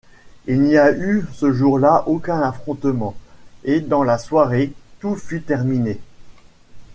Il 0.47 0.61
n’y 0.63 0.77
eut 0.77 1.23
ce 1.31 1.51
jour-là 1.53 2.05
aucun 2.07 2.41
affrontement, 2.41 3.13
et 3.63 3.81
dans 3.81 4.01
la 4.01 4.17
soirée, 4.17 4.73
tout 4.99 5.15
fut 5.15 5.43
terminé. 5.43 5.99